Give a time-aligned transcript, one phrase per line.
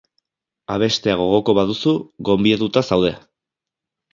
[0.75, 1.93] Abestea gogoko baduzu,
[2.31, 3.13] gonbidatuta zaude!